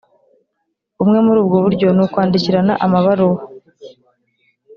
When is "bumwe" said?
0.97-1.19